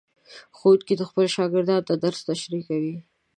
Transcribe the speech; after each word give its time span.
ښوونکي 0.57 0.93
خپلو 1.09 1.27
شاګردانو 1.35 1.87
ته 1.87 1.93
درس 2.03 2.19
تشریح 2.29 2.61
کوي. 2.69 2.95